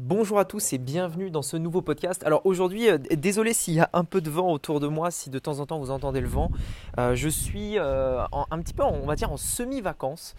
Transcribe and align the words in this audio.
Bonjour 0.00 0.38
à 0.38 0.44
tous 0.44 0.72
et 0.72 0.78
bienvenue 0.78 1.28
dans 1.28 1.42
ce 1.42 1.56
nouveau 1.56 1.82
podcast. 1.82 2.22
Alors 2.24 2.46
aujourd'hui, 2.46 2.88
euh, 2.88 2.98
désolé 2.98 3.52
s'il 3.52 3.74
y 3.74 3.80
a 3.80 3.90
un 3.92 4.04
peu 4.04 4.20
de 4.20 4.30
vent 4.30 4.52
autour 4.52 4.78
de 4.78 4.86
moi, 4.86 5.10
si 5.10 5.28
de 5.28 5.40
temps 5.40 5.58
en 5.58 5.66
temps 5.66 5.80
vous 5.80 5.90
entendez 5.90 6.20
le 6.20 6.28
vent. 6.28 6.52
Euh, 6.98 7.16
je 7.16 7.28
suis 7.28 7.80
euh, 7.80 8.22
un 8.30 8.60
petit 8.60 8.74
peu, 8.74 8.84
on 8.84 9.06
va 9.06 9.16
dire, 9.16 9.32
en 9.32 9.36
semi-vacances. 9.36 10.36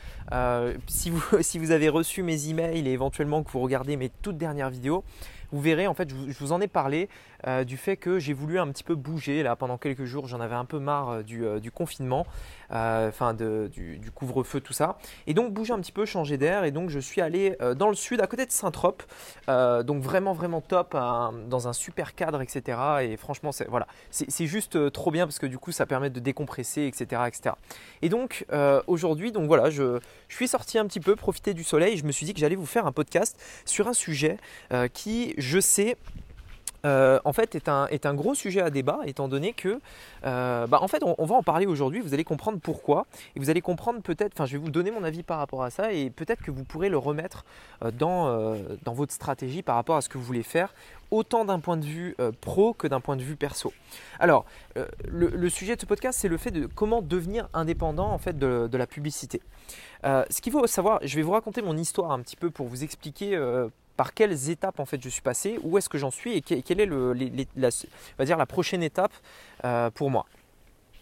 si, 0.88 1.10
vous, 1.10 1.22
si 1.42 1.60
vous 1.60 1.72
avez 1.72 1.90
reçu 1.90 2.24
mes 2.24 2.48
emails 2.48 2.88
et 2.88 2.94
éventuellement 2.94 3.44
que 3.44 3.52
vous 3.52 3.60
regardez 3.60 3.98
mes 3.98 4.08
toutes 4.08 4.38
dernières 4.38 4.70
vidéos, 4.70 5.04
vous 5.52 5.60
verrez, 5.60 5.88
en 5.88 5.94
fait, 5.94 6.10
je 6.10 6.40
vous, 6.40 6.54
en 6.54 6.62
ai 6.62 6.68
parlé 6.68 7.10
euh, 7.48 7.64
du 7.64 7.78
fait 7.78 7.98
que 7.98 8.20
j'ai 8.20 8.34
voulu 8.34 8.60
un 8.60 8.68
petit 8.68 8.84
peu 8.84 8.96
bouger 8.96 9.44
là 9.44 9.56
pendant 9.56 9.78
quelques 9.78 10.06
jours. 10.06 10.28
J'en 10.28 10.42
avais 10.42 10.56
un 10.56 10.66
peu 10.66 10.80
marre 10.80 11.10
euh, 11.10 11.24
euh, 11.32 11.60
du, 11.60 11.72
confinement, 11.72 12.26
enfin 12.70 13.34
du, 13.34 14.12
couvre-feu, 14.14 14.60
tout 14.60 14.74
ça. 14.74 14.98
Et 15.28 15.34
donc 15.34 15.54
bouger 15.54 15.74
un 15.74 15.80
petit 15.80 15.92
peu, 15.92 16.06
changer 16.06 16.38
d'air. 16.38 16.64
Et 16.64 16.72
donc 16.72 16.90
je 16.90 17.00
suis 17.00 17.22
allé 17.22 17.58
dans 17.76 17.88
le 17.88 17.96
sud, 17.96 18.22
à 18.22 18.28
côté 18.28 18.46
de 18.46 18.52
Saint-Trope. 18.52 19.04
donc 19.48 20.02
vraiment, 20.02 20.34
vraiment 20.34 20.62
top, 20.62 20.94
dans 20.94 21.68
un 21.68 21.74
super 21.74 22.16
cadre, 22.16 22.42
etc. 22.42 22.78
Et 23.02 23.18
franchement, 23.18 23.52
c'est 23.52 23.68
voilà, 23.68 23.88
c'est 24.10 24.46
juste 24.46 24.92
trop 24.92 25.12
bien 25.12 25.26
parce 25.26 25.40
que 25.40 25.46
du 25.46 25.58
coup, 25.58 25.72
ça 25.72 25.86
permet 25.86 26.10
de 26.10 26.20
décompresser, 26.20 26.84
etc., 26.84 27.24
etc. 27.28 27.56
Et 28.02 28.10
donc 28.10 28.46
aujourd'hui, 28.88 29.32
donc 29.32 29.48
voilà, 29.48 29.70
je, 29.70 30.00
je 30.28 30.36
suis 30.36 30.48
sorti 30.48 30.78
un 30.78 30.86
petit 30.86 31.00
peu, 31.00 31.16
profiter 31.16 31.54
du 31.54 31.64
soleil. 31.64 31.98
Je 31.98 32.06
me 32.06 32.12
suis 32.12 32.26
dit 32.26 32.34
que 32.34 32.40
j'allais 32.40 32.56
vous 32.56 32.66
faire 32.66 32.86
un 32.86 32.92
podcast 32.92 33.40
sur 33.66 33.88
un 33.88 33.94
sujet 33.94 34.38
qui 34.94 35.34
je 35.38 35.60
sais, 35.60 35.98
euh, 36.86 37.20
en 37.26 37.34
fait, 37.34 37.56
est 37.56 37.68
un, 37.70 37.88
est 37.88 38.06
un, 38.06 38.14
gros 38.14 38.36
sujet 38.36 38.62
à 38.62 38.70
débat, 38.70 39.00
étant 39.06 39.28
donné 39.28 39.54
que, 39.54 39.80
euh, 40.26 40.68
bah, 40.68 40.80
en 40.82 40.88
fait, 40.88 41.04
on, 41.04 41.26
va 41.26 41.36
en 41.36 41.44
parler 41.44 41.66
aujourd'hui. 41.66 42.00
Vous 42.00 42.14
allez 42.14 42.24
comprendre 42.24 42.60
pourquoi, 42.62 43.06
et 43.36 43.40
vous 43.40 43.50
allez 43.50 43.62
comprendre 43.62 44.02
peut-être. 44.02 44.34
Enfin, 44.34 44.46
je 44.46 44.54
vais 44.54 44.58
vous 44.58 44.72
donner 44.72 44.92
mon 44.92 45.04
avis 45.04 45.24
par 45.24 45.40
rapport 45.40 45.64
à 45.64 45.70
ça, 45.70 45.94
et 45.94 46.10
peut-être 46.10 46.42
que 46.42 46.52
vous 46.52 46.64
pourrez 46.64 46.90
le 46.90 46.98
remettre 46.98 47.46
euh, 47.84 47.92
dans, 47.92 48.20
dans 48.84 48.94
votre 48.94 49.14
stratégie 49.14 49.62
par 49.62 49.76
rapport 49.76 49.96
à 49.96 50.02
ce 50.02 50.10
que 50.10 50.18
vous 50.18 50.24
voulez 50.24 50.44
faire, 50.44 50.74
autant 51.12 51.44
d'un 51.46 51.60
point 51.60 51.78
de 51.78 51.86
vue 51.86 52.16
pro 52.42 52.74
que 52.74 52.88
d'un 52.88 53.00
point 53.00 53.16
de 53.16 53.24
vue 53.24 53.36
perso. 53.36 53.74
Alors, 54.20 54.46
le, 55.08 55.50
sujet 55.50 55.76
de 55.76 55.82
ce 55.82 55.86
podcast, 55.86 56.20
c'est 56.20 56.28
le 56.28 56.38
fait 56.38 56.52
de 56.52 56.68
comment 56.68 57.02
devenir 57.02 57.50
indépendant 57.54 58.12
en 58.12 58.18
fait 58.18 58.38
de, 58.38 58.70
de 58.72 58.78
la 58.78 58.88
publicité. 58.88 59.42
ce 60.04 60.42
qu'il 60.42 60.54
faut 60.54 60.66
savoir, 60.68 61.00
je 61.04 61.16
vais 61.16 61.22
vous 61.22 61.32
raconter 61.32 61.62
mon 61.62 61.78
histoire 61.78 62.12
un 62.12 62.20
petit 62.20 62.36
peu 62.36 62.52
pour 62.52 62.68
vous 62.68 62.84
expliquer 62.84 63.36
par 64.00 64.14
quelles 64.14 64.50
étapes 64.50 64.80
en 64.80 64.86
fait 64.86 65.04
je 65.04 65.10
suis 65.10 65.22
passé, 65.22 65.60
où 65.62 65.78
est-ce 65.78 65.90
que 65.90 65.98
j'en 65.98 66.10
suis 66.10 66.38
et 66.38 66.42
quelle 66.42 66.80
est 66.80 66.88
la, 68.18 68.46
prochaine 68.46 68.82
étape 68.82 69.12
euh, 69.66 69.90
pour 69.90 70.10
moi. 70.10 70.26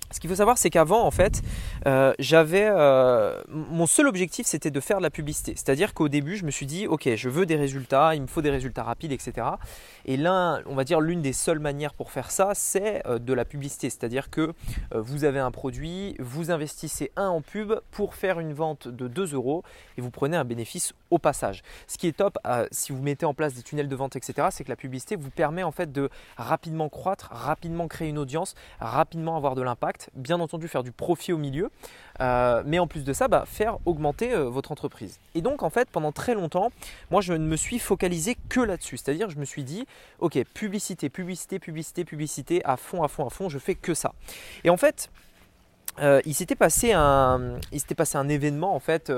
Ce 0.09 0.21
qu'il 0.21 0.29
faut 0.29 0.37
savoir, 0.37 0.57
c'est 0.57 0.69
qu'avant, 0.69 1.03
en 1.03 1.11
fait, 1.11 1.41
euh, 1.85 2.13
j'avais 2.17 2.65
euh, 2.71 3.41
mon 3.49 3.85
seul 3.85 4.07
objectif, 4.07 4.47
c'était 4.47 4.71
de 4.71 4.79
faire 4.79 4.99
de 4.99 5.03
la 5.03 5.09
publicité. 5.09 5.51
C'est-à-dire 5.55 5.93
qu'au 5.93 6.07
début, 6.07 6.37
je 6.37 6.45
me 6.45 6.49
suis 6.49 6.65
dit, 6.65 6.87
ok, 6.87 7.13
je 7.13 7.29
veux 7.29 7.45
des 7.45 7.57
résultats, 7.57 8.15
il 8.15 8.21
me 8.21 8.27
faut 8.27 8.41
des 8.41 8.49
résultats 8.49 8.83
rapides, 8.83 9.11
etc. 9.11 9.45
Et 10.05 10.15
l'un, 10.15 10.63
on 10.65 10.75
va 10.75 10.85
dire, 10.85 11.01
l'une 11.01 11.21
des 11.21 11.33
seules 11.33 11.59
manières 11.59 11.93
pour 11.93 12.09
faire 12.09 12.31
ça, 12.31 12.53
c'est 12.55 13.03
de 13.05 13.33
la 13.33 13.43
publicité. 13.43 13.89
C'est-à-dire 13.89 14.29
que 14.29 14.53
vous 14.95 15.25
avez 15.25 15.39
un 15.39 15.51
produit, 15.51 16.15
vous 16.19 16.51
investissez 16.51 17.11
un 17.17 17.27
en 17.27 17.41
pub 17.41 17.73
pour 17.91 18.15
faire 18.15 18.39
une 18.39 18.53
vente 18.53 18.87
de 18.87 19.09
2 19.09 19.33
euros 19.33 19.63
et 19.97 20.01
vous 20.01 20.09
prenez 20.09 20.37
un 20.37 20.45
bénéfice 20.45 20.93
au 21.11 21.19
passage. 21.19 21.63
Ce 21.87 21.97
qui 21.97 22.07
est 22.07 22.17
top, 22.17 22.37
si 22.71 22.91
vous 22.91 23.01
mettez 23.01 23.25
en 23.25 23.33
place 23.33 23.53
des 23.53 23.63
tunnels 23.63 23.87
de 23.87 23.95
vente, 23.95 24.15
etc., 24.15 24.47
c'est 24.51 24.63
que 24.63 24.69
la 24.69 24.75
publicité 24.75 25.15
vous 25.15 25.29
permet 25.29 25.63
en 25.63 25.71
fait 25.71 25.91
de 25.91 26.09
rapidement 26.37 26.89
croître, 26.89 27.29
rapidement 27.31 27.87
créer 27.87 28.09
une 28.09 28.17
audience, 28.17 28.55
rapidement 28.79 29.37
avoir 29.37 29.55
de 29.55 29.61
l'impact 29.61 30.09
bien 30.15 30.39
entendu 30.39 30.67
faire 30.67 30.83
du 30.83 30.91
profit 30.91 31.33
au 31.33 31.37
milieu, 31.37 31.69
euh, 32.21 32.63
mais 32.65 32.79
en 32.79 32.87
plus 32.87 33.03
de 33.03 33.13
ça, 33.13 33.27
bah, 33.27 33.43
faire 33.45 33.77
augmenter 33.85 34.33
euh, 34.33 34.49
votre 34.49 34.71
entreprise. 34.71 35.19
Et 35.35 35.41
donc 35.41 35.63
en 35.63 35.69
fait, 35.69 35.89
pendant 35.89 36.11
très 36.11 36.33
longtemps, 36.33 36.71
moi 37.11 37.21
je 37.21 37.33
ne 37.33 37.45
me 37.45 37.55
suis 37.55 37.79
focalisé 37.79 38.35
que 38.49 38.59
là-dessus, 38.59 38.97
c'est-à-dire 38.97 39.29
je 39.29 39.37
me 39.37 39.45
suis 39.45 39.63
dit, 39.63 39.85
ok, 40.19 40.43
publicité, 40.53 41.09
publicité, 41.09 41.59
publicité, 41.59 42.05
publicité, 42.05 42.61
à 42.65 42.77
fond, 42.77 43.03
à 43.03 43.07
fond, 43.07 43.25
à 43.25 43.29
fond, 43.29 43.49
je 43.49 43.59
fais 43.59 43.75
que 43.75 43.93
ça. 43.93 44.13
Et 44.63 44.69
en 44.69 44.77
fait, 44.77 45.09
euh, 45.99 46.21
il 46.25 46.33
s'était 46.33 46.55
passé 46.55 46.91
un, 46.93 47.59
il 47.71 47.79
s'était 47.79 47.95
passé 47.95 48.17
un 48.17 48.29
événement 48.29 48.75
en 48.75 48.79
fait. 48.79 49.11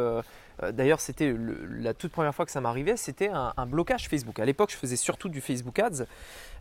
D'ailleurs, 0.71 0.99
c'était 0.99 1.33
la 1.79 1.93
toute 1.93 2.11
première 2.11 2.35
fois 2.35 2.45
que 2.45 2.51
ça 2.51 2.61
m'arrivait, 2.61 2.97
c'était 2.97 3.29
un, 3.29 3.65
blocage 3.65 4.07
Facebook. 4.07 4.39
À 4.39 4.45
l'époque, 4.45 4.71
je 4.71 4.77
faisais 4.77 4.95
surtout 4.95 5.29
du 5.29 5.41
Facebook 5.41 5.79
Ads 5.79 6.05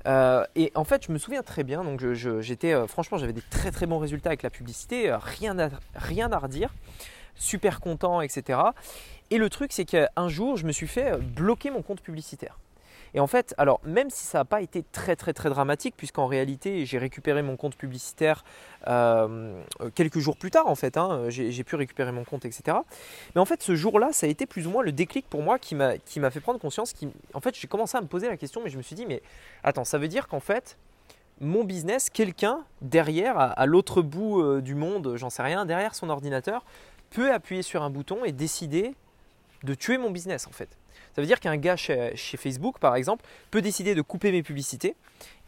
euh, 0.06 0.44
et 0.54 0.72
en 0.75 0.84
fait, 0.84 1.06
je 1.06 1.12
me 1.12 1.19
souviens 1.19 1.42
très 1.42 1.64
bien. 1.64 1.84
Donc, 1.84 2.04
j'étais, 2.41 2.72
euh, 2.72 2.86
franchement, 2.86 3.19
j'avais 3.19 3.32
des 3.32 3.42
très 3.50 3.70
très 3.70 3.86
bons 3.86 3.98
résultats 3.98 4.31
avec 4.31 4.42
la 4.42 4.50
publicité, 4.50 5.10
euh, 5.10 5.19
rien 5.19 5.59
à, 5.59 5.69
rien 5.94 6.32
à 6.32 6.38
redire, 6.38 6.72
super 7.34 7.81
content, 7.81 8.20
etc. 8.20 8.60
Et 9.31 9.38
le 9.38 9.50
truc, 9.50 9.72
c'est 9.72 9.84
qu'un 9.84 10.28
jour, 10.28 10.56
je 10.56 10.66
me 10.66 10.72
suis 10.72 10.86
fait 10.86 11.19
bloquer 11.19 11.70
mon 11.70 11.82
compte 11.82 12.00
publicitaire. 12.00 12.59
Et 13.15 13.21
en 13.21 13.27
fait, 13.27 13.55
alors 13.59 13.81
même 13.85 14.11
si 14.11 14.25
ça 14.25 14.39
n'a 14.39 14.45
pas 14.45 14.61
été 14.61 14.83
très 14.93 15.17
très 15.17 15.33
très 15.33 15.49
dramatique, 15.49 15.95
puisqu'en 15.97 16.27
réalité 16.27 16.85
j'ai 16.85 16.99
récupéré 16.99 17.43
mon 17.43 17.57
compte 17.57 17.77
publicitaire 17.77 18.45
euh, 18.87 19.63
quelques 19.95 20.19
jours 20.19 20.37
plus 20.37 20.51
tard, 20.51 20.67
en 20.67 20.75
fait, 20.75 20.97
hein, 20.97 21.25
j'ai 21.29 21.65
pu 21.65 21.77
récupérer 21.77 22.13
mon 22.13 22.25
compte, 22.25 22.45
etc. 22.45 22.79
Mais 23.35 23.41
en 23.41 23.45
fait, 23.45 23.63
ce 23.63 23.75
jour-là, 23.75 24.11
ça 24.13 24.27
a 24.27 24.29
été 24.29 24.47
plus 24.47 24.67
ou 24.67 24.71
moins 24.71 24.83
le 24.83 24.93
déclic 24.93 25.29
pour 25.29 25.43
moi 25.43 25.59
qui 25.59 25.75
m'a 25.75 25.99
fait 26.31 26.41
prendre 26.41 26.61
conscience. 26.61 26.93
Qui, 26.93 27.09
en 27.35 27.41
fait, 27.41 27.55
j'ai 27.59 27.69
commencé 27.69 27.97
à 27.97 28.01
me 28.01 28.07
poser 28.07 28.29
la 28.29 28.37
question, 28.37 28.61
mais 28.63 28.71
je 28.71 28.77
me 28.77 28.83
suis 28.83 28.97
dit, 28.97 29.07
mais 29.07 29.23
attends, 29.65 29.85
ça 29.85 29.99
veut 29.99 30.09
dire 30.09 30.29
qu'en 30.29 30.41
fait, 30.41 30.77
mon 31.41 31.65
business, 31.65 32.11
quelqu'un 32.11 32.65
derrière, 32.81 33.39
à, 33.39 33.67
l'autre 33.67 34.03
bout 34.03 34.41
euh, 34.41 34.61
du 34.61 34.75
monde, 34.75 35.15
j'en 35.17 35.31
sais 35.31 35.43
rien, 35.43 35.67
derrière 35.67 35.95
son 35.95 36.11
ordinateur, 36.11 36.65
peut 37.11 37.33
appuyer 37.33 37.63
sur 37.63 37.83
un 37.83 37.91
bouton 37.91 38.25
et 38.25 38.33
décider 38.33 38.95
de 39.65 39.75
tuer 39.75 39.99
mon 39.99 40.11
business 40.11 40.47
en 40.47 40.53
fait. 40.53 40.78
Ça 41.19 41.23
veut 41.23 41.27
dire 41.27 41.41
qu'un 41.41 41.56
gars 41.56 41.75
chez, 41.75 42.15
Facebook, 42.15 42.79
par 42.79 42.95
exemple, 42.95 43.25
peut 43.51 43.61
décider 43.61 43.97
de 43.97 44.03
couper 44.03 44.31
mes 44.31 44.45
publicités 44.45 44.95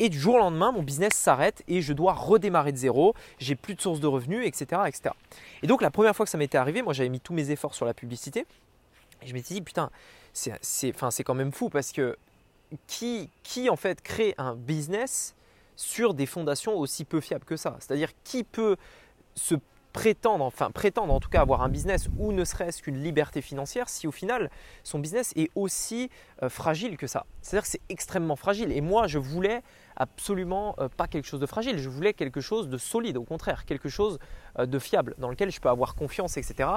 et 0.00 0.08
du 0.08 0.18
jour 0.18 0.34
au 0.34 0.38
lendemain, 0.38 0.72
mon 0.72 0.82
business 0.82 1.12
s'arrête 1.14 1.62
et 1.68 1.80
je 1.80 1.92
dois 1.92 2.12
redémarrer 2.12 2.72
de 2.72 2.76
zéro, 2.76 3.14
j'ai 3.38 3.54
plus 3.54 3.76
de 3.76 3.80
source 3.80 4.00
de 4.00 4.08
revenus, 4.08 4.44
etc., 4.44 4.82
etc. 4.88 5.14
Et 5.62 5.68
donc 5.68 5.80
la 5.80 5.92
première 5.92 6.16
fois 6.16 6.26
que 6.26 6.30
ça 6.30 6.38
m'était 6.38 6.58
arrivé, 6.58 6.82
moi 6.82 6.92
j'avais 6.92 7.08
mis 7.08 7.20
tous 7.20 7.34
mes 7.34 7.52
efforts 7.52 7.76
sur 7.76 7.86
la 7.86 7.94
publicité 7.94 8.46
et 9.22 9.28
je 9.28 9.32
m'étais 9.32 9.54
dit 9.54 9.62
putain, 9.62 9.90
c'est 10.32 11.22
quand 11.22 11.34
même 11.34 11.52
fou 11.52 11.68
parce 11.68 11.92
que 11.92 12.18
qui, 12.88 13.30
qui 13.44 13.70
en 13.70 13.76
fait 13.76 14.02
crée 14.02 14.34
un 14.38 14.56
business 14.56 15.36
sur 15.76 16.14
des 16.14 16.26
fondations 16.26 16.76
aussi 16.76 17.04
peu 17.04 17.20
fiables 17.20 17.44
que 17.44 17.56
ça? 17.56 17.76
C'est-à-dire 17.78 18.10
qui 18.24 18.42
peut 18.42 18.76
se 19.36 19.54
prétendre, 19.92 20.44
enfin 20.44 20.70
prétendre 20.70 21.12
en 21.12 21.20
tout 21.20 21.28
cas 21.28 21.40
avoir 21.40 21.62
un 21.62 21.68
business 21.68 22.08
ou 22.18 22.32
ne 22.32 22.44
serait-ce 22.44 22.82
qu'une 22.82 23.02
liberté 23.02 23.42
financière 23.42 23.88
si 23.88 24.06
au 24.06 24.12
final 24.12 24.50
son 24.84 24.98
business 24.98 25.32
est 25.36 25.50
aussi 25.54 26.10
euh, 26.42 26.48
fragile 26.48 26.96
que 26.96 27.06
ça. 27.06 27.26
C'est-à-dire 27.42 27.64
que 27.64 27.70
c'est 27.70 27.82
extrêmement 27.88 28.36
fragile. 28.36 28.72
Et 28.72 28.80
moi, 28.80 29.06
je 29.06 29.18
voulais 29.18 29.62
absolument 29.96 30.74
euh, 30.78 30.88
pas 30.88 31.06
quelque 31.06 31.26
chose 31.26 31.40
de 31.40 31.46
fragile, 31.46 31.78
je 31.78 31.88
voulais 31.88 32.14
quelque 32.14 32.40
chose 32.40 32.68
de 32.68 32.78
solide, 32.78 33.16
au 33.16 33.24
contraire, 33.24 33.64
quelque 33.64 33.88
chose 33.88 34.18
euh, 34.58 34.66
de 34.66 34.78
fiable, 34.78 35.14
dans 35.18 35.28
lequel 35.28 35.50
je 35.50 35.60
peux 35.60 35.68
avoir 35.68 35.94
confiance, 35.94 36.36
etc 36.36 36.68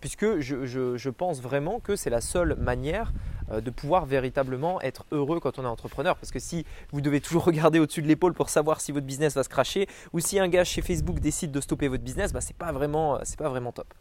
puisque 0.00 0.40
je, 0.40 1.08
pense 1.10 1.40
vraiment 1.40 1.80
que 1.80 1.96
c'est 1.96 2.10
la 2.10 2.20
seule 2.20 2.56
manière 2.56 3.12
euh, 3.50 3.60
de 3.60 3.70
pouvoir 3.70 4.06
véritablement 4.06 4.80
être 4.80 5.04
heureux 5.12 5.40
quand 5.40 5.58
on 5.58 5.64
est 5.64 5.68
entrepreneur. 5.68 6.16
Parce 6.16 6.32
que 6.32 6.38
si 6.38 6.64
vous 6.92 7.00
devez 7.00 7.20
toujours 7.20 7.44
regarder 7.50 7.78
au-dessus 7.78 8.02
de 8.02 8.08
l'épaule 8.08 8.32
pour 8.32 8.48
savoir 8.48 8.80
si 8.80 8.92
votre 8.92 9.06
business 9.06 9.34
va 9.34 9.42
se 9.42 9.48
cracher, 9.48 9.86
ou 10.12 10.20
si 10.20 10.38
un 10.38 10.48
gars 10.48 10.64
chez 10.64 10.82
Facebook 10.82 11.20
décide 11.20 11.52
de 11.52 11.60
stopper 11.60 11.88
votre 11.88 12.02
business, 12.02 12.32
bah, 12.32 12.40
c'est 12.40 12.56
pas 12.56 12.72
vraiment, 12.72 13.16
euh, 13.16 13.22
pas 13.36 13.48
vraiment 13.48 13.72
top. 13.72 13.92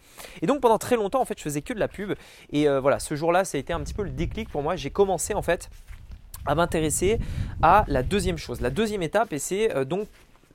Et 0.42 0.48
donc 0.48 0.62
pendant 0.62 0.78
très 0.78 0.96
longtemps, 0.96 1.22
en 1.22 1.26
fait, 1.26 1.38
je 1.38 1.44
faisais 1.44 1.62
que 1.62 1.74
de 1.74 1.80
la 1.80 1.88
pub. 1.88 2.14
Et 2.52 2.70
euh, 2.70 2.80
voilà, 2.80 3.00
ce 3.00 3.16
jour-là, 3.16 3.44
ça 3.44 3.58
a 3.58 3.60
été 3.60 3.74
un 3.74 3.82
petit 3.82 3.94
peu 3.94 4.04
le 4.04 4.12
déclic 4.12 4.50
pour 4.50 4.64
moi. 4.64 4.76
J'ai 4.76 4.92
commencé 4.92 5.34
en 5.34 5.42
fait 5.42 5.70
à 6.46 6.56
m'intéresser 6.56 7.20
à 7.62 7.84
la 7.88 8.04
deuxième 8.04 8.38
chose. 8.38 8.62
La 8.62 8.70
deuxième 8.70 9.04
étape, 9.04 9.34
et 9.34 9.40
c'est 9.40 9.86
donc 9.86 10.08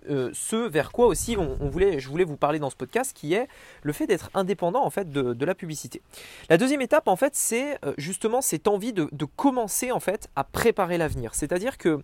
euh, 0.09 0.31
ce 0.33 0.56
vers 0.56 0.93
quoi 0.93 1.06
aussi 1.06 1.37
on, 1.37 1.69
voulait, 1.69 1.99
je 1.99 2.09
voulais 2.09 2.25
vous 2.25 2.37
parler 2.37 2.59
dans 2.59 2.71
ce 2.71 2.77
podcast, 2.77 3.12
qui 3.15 3.35
est 3.35 3.49
le 3.83 3.93
fait 3.93 4.06
d'être 4.06 4.31
indépendant 4.35 4.85
en 4.85 4.91
fait 4.91 5.11
de, 5.11 5.45
la 5.45 5.55
publicité. 5.55 6.03
La 6.49 6.56
deuxième 6.56 6.81
étape 6.81 7.09
en 7.09 7.17
fait, 7.17 7.35
c'est 7.35 7.79
euh, 7.85 7.95
justement 7.99 8.41
cette 8.41 8.69
envie 8.69 8.93
de, 8.93 9.09
commencer 9.37 9.91
en 9.91 10.01
fait 10.01 10.29
à 10.37 10.45
préparer 10.45 10.99
l'avenir. 10.99 11.35
C'est-à-dire 11.35 11.79
que 11.79 12.01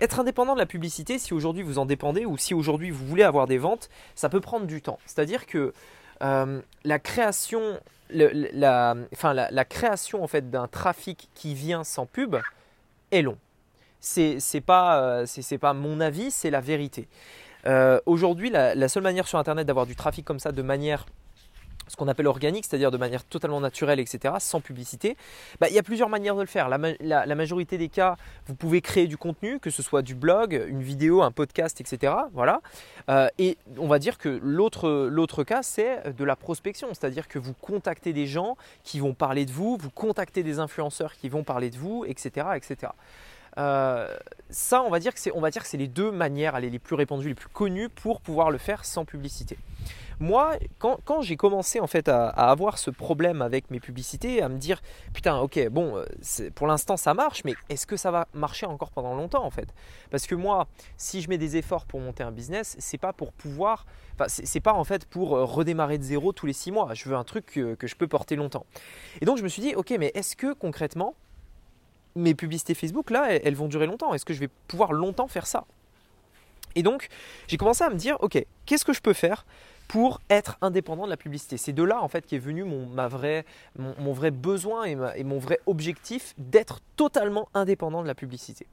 être 0.00 0.20
indépendant 0.20 0.54
de 0.54 0.60
la 0.60 0.66
publicité, 0.66 1.18
si 1.18 1.34
aujourd'hui 1.34 1.62
vous 1.62 1.78
en 1.78 1.86
dépendez 1.86 2.24
ou 2.24 2.38
si 2.38 2.54
aujourd'hui 2.54 2.90
vous 2.90 3.06
voulez 3.06 3.24
avoir 3.24 3.46
des 3.46 3.58
ventes, 3.58 3.90
ça 4.14 4.28
peut 4.28 4.40
prendre 4.40 4.66
du 4.66 4.80
temps. 4.80 4.98
C'est-à-dire 5.04 5.46
que 5.46 5.72
euh, 6.22 6.60
la 6.84 6.98
création, 6.98 7.80
la, 8.10 9.64
création 9.68 10.22
en 10.22 10.26
fait 10.26 10.50
d'un 10.50 10.68
trafic 10.68 11.28
qui 11.34 11.54
vient 11.54 11.84
sans 11.84 12.06
pub 12.06 12.36
est 13.10 13.22
long 13.22 13.36
c'est 14.00 14.38
n'est 14.54 14.60
pas, 14.60 15.02
euh, 15.02 15.26
pas 15.60 15.72
mon 15.72 16.00
avis, 16.00 16.30
c'est 16.30 16.50
la 16.50 16.60
vérité. 16.60 17.08
Euh, 17.66 18.00
aujourd'hui, 18.06 18.50
la, 18.50 18.88
seule 18.88 19.02
manière 19.02 19.28
sur 19.28 19.38
Internet 19.38 19.66
d'avoir 19.66 19.86
du 19.86 19.94
trafic 19.94 20.24
comme 20.24 20.38
ça 20.38 20.52
de 20.52 20.62
manière 20.62 21.06
ce 21.88 21.96
qu'on 21.96 22.06
appelle 22.06 22.28
organique, 22.28 22.64
c'est-à-dire 22.66 22.92
de 22.92 22.96
manière 22.96 23.24
totalement 23.24 23.60
naturelle, 23.60 23.98
etc., 23.98 24.34
sans 24.38 24.60
publicité, 24.60 25.16
bah, 25.60 25.68
il 25.68 25.74
y 25.74 25.78
a 25.78 25.82
plusieurs 25.82 26.08
manières 26.08 26.36
de 26.36 26.40
le 26.40 26.46
faire. 26.46 26.68
La, 26.68 27.34
majorité 27.34 27.78
des 27.78 27.88
cas, 27.88 28.14
vous 28.46 28.54
pouvez 28.54 28.80
créer 28.80 29.08
du 29.08 29.16
contenu, 29.16 29.58
que 29.58 29.70
ce 29.70 29.82
soit 29.82 30.02
du 30.02 30.14
blog, 30.14 30.52
une 30.68 30.82
vidéo, 30.82 31.20
un 31.22 31.32
podcast, 31.32 31.80
etc. 31.80 32.12
Voilà. 32.32 32.60
Euh, 33.08 33.26
et 33.38 33.58
on 33.76 33.88
va 33.88 33.98
dire 33.98 34.18
que 34.18 34.28
l'autre 34.40 35.42
cas, 35.42 35.64
c'est 35.64 36.16
de 36.16 36.24
la 36.24 36.36
prospection, 36.36 36.86
c'est-à-dire 36.90 37.26
que 37.26 37.40
vous 37.40 37.54
contactez 37.54 38.12
des 38.12 38.28
gens 38.28 38.56
qui 38.84 39.00
vont 39.00 39.12
parler 39.12 39.44
de 39.44 39.50
vous, 39.50 39.76
vous 39.76 39.90
contactez 39.90 40.44
des 40.44 40.60
influenceurs 40.60 41.14
qui 41.14 41.28
vont 41.28 41.42
parler 41.42 41.70
de 41.70 41.76
vous, 41.76 42.04
etc. 42.06 42.46
etc. 42.54 42.92
Euh, 43.58 44.14
ça, 44.48 44.82
on 44.82 44.90
va 44.90 45.00
dire 45.00 45.12
que 45.14 45.20
c'est 45.20 45.76
les 45.76 45.88
deux 45.88 46.10
manières 46.10 46.58
les 46.60 46.78
plus 46.78 46.94
répandues, 46.94 47.28
les 47.28 47.34
plus 47.34 47.48
connues 47.48 47.88
pour 47.88 48.20
pouvoir 48.20 48.50
le 48.50 48.58
faire 48.58 48.84
sans 48.84 49.04
publicité. 49.04 49.58
Moi, 50.22 50.58
quand, 50.78 51.22
j'ai 51.22 51.38
commencé 51.38 51.80
en 51.80 51.86
fait 51.86 52.06
à, 52.10 52.28
avoir 52.28 52.76
ce 52.76 52.90
problème 52.90 53.40
avec 53.40 53.70
mes 53.70 53.80
publicités, 53.80 54.42
à 54.42 54.50
me 54.50 54.58
dire 54.58 54.82
putain, 55.14 55.38
ok, 55.38 55.68
bon, 55.70 55.96
euh, 55.96 56.50
pour 56.54 56.66
l'instant 56.66 56.98
ça 56.98 57.14
marche, 57.14 57.42
mais 57.46 57.54
est-ce 57.70 57.86
que 57.86 57.96
ça 57.96 58.10
va 58.10 58.28
marcher 58.34 58.66
encore 58.66 58.90
pendant 58.90 59.14
longtemps 59.14 59.42
en 59.42 59.50
fait? 59.50 59.72
Parce 60.10 60.26
que 60.26 60.34
moi, 60.34 60.66
si 60.98 61.22
je 61.22 61.30
mets 61.30 61.38
des 61.38 61.56
efforts 61.56 61.86
pour 61.86 62.00
monter 62.00 62.22
un 62.22 62.32
business, 62.32 62.76
c'est 62.78 62.98
pas 62.98 63.14
pour 63.14 63.32
pouvoir, 63.32 63.86
enfin, 64.14 64.26
c'est 64.28 64.60
pas 64.60 64.74
en 64.74 64.84
fait 64.84 65.06
pour 65.06 65.36
euh, 65.36 65.44
redémarrer 65.46 65.96
de 65.96 66.02
zéro 66.02 66.34
tous 66.34 66.44
les 66.44 66.52
six 66.52 66.70
mois. 66.70 66.92
Je 66.92 67.08
veux 67.08 67.16
un 67.16 67.24
truc 67.24 67.46
que, 67.46 67.74
que 67.74 67.86
je 67.86 67.96
peux 67.96 68.06
porter 68.06 68.36
longtemps. 68.36 68.66
Et 69.22 69.24
donc 69.24 69.38
je 69.38 69.42
me 69.42 69.48
suis 69.48 69.62
dit, 69.62 69.74
ok, 69.74 69.94
mais 69.98 70.12
est-ce 70.14 70.36
que 70.36 70.52
concrètement 70.52 71.14
mes 72.16 72.34
publicités 72.34 72.74
Facebook 72.74 73.10
là, 73.10 73.32
elles 73.32 73.54
vont 73.54 73.68
durer 73.68 73.86
longtemps 73.86 74.14
Est-ce 74.14 74.24
que 74.24 74.34
je 74.34 74.40
vais 74.40 74.48
pouvoir 74.68 74.92
longtemps 74.92 75.28
faire 75.28 75.46
ça? 75.46 75.64
Et 76.74 76.82
donc, 76.82 77.08
j'ai 77.48 77.56
commencé 77.56 77.82
à 77.82 77.90
me 77.90 77.96
dire, 77.96 78.16
ok, 78.20 78.44
qu'est-ce 78.64 78.84
que 78.84 78.92
je 78.92 79.00
peux 79.00 79.12
faire 79.12 79.44
pour 79.88 80.20
être 80.30 80.56
indépendant 80.60 81.04
de 81.04 81.10
la 81.10 81.16
publicité? 81.16 81.56
C'est 81.56 81.72
de 81.72 81.82
là 81.82 82.02
en 82.02 82.08
fait 82.08 82.26
qu'est 82.26 82.38
venu 82.38 82.62
mon, 82.64 82.86
mon, 83.76 84.12
vrai 84.12 84.30
besoin 84.30 84.84
et, 84.84 84.96
et, 85.16 85.24
mon 85.24 85.38
vrai 85.38 85.58
objectif 85.66 86.34
d'être 86.38 86.80
totalement 86.96 87.48
indépendant 87.54 88.02
de 88.02 88.06
la 88.06 88.14
publicité. 88.14 88.66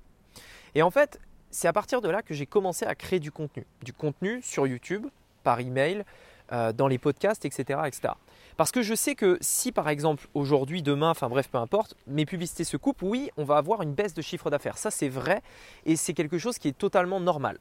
Et 0.76 0.84
en 0.84 0.92
fait, 0.92 1.20
c'est 1.50 1.68
à 1.68 1.74
partir 1.74 2.02
de 2.02 2.10
là 2.10 2.22
que 2.22 2.34
j'ai 2.34 2.46
commencé 2.46 2.86
à 2.86 2.94
créer 2.94 3.20
du 3.20 3.32
contenu. 3.32 3.66
Du 3.84 3.94
contenu 3.94 4.42
sur 4.44 4.68
YouTube, 4.68 5.08
par 5.44 5.60
email, 5.60 6.04
euh, 6.52 6.72
dans 6.74 6.88
les 6.88 6.98
podcasts, 6.98 7.46
etc., 7.46 7.80
etc. 7.86 8.14
Parce 8.56 8.72
que 8.72 8.82
je 8.82 8.96
sais 8.96 9.16
que 9.16 9.38
si 9.42 9.72
par 9.72 9.88
exemple 9.90 10.28
aujourd'hui, 10.34 10.82
demain, 10.82 11.12
enfin 11.12 11.30
bref, 11.30 11.48
peu 11.50 11.58
importe, 11.58 11.96
mes 12.08 12.26
publicités 12.26 12.64
se 12.64 12.78
coupent, 12.78 13.04
oui, 13.04 13.30
on 13.38 13.44
va 13.44 13.58
avoir 13.58 13.82
une 13.82 13.94
baisse 13.94 14.14
de 14.14 14.22
chiffre 14.22 14.50
d'affaires. 14.50 14.78
Ça 14.78 14.90
c'est 14.90 15.10
vrai 15.10 15.42
et 15.86 15.96
c'est 15.96 16.14
quelque 16.14 16.38
chose 16.38 16.58
qui 16.58 16.68
est 16.68 16.78
totalement 16.78 17.20
normal. 17.20 17.60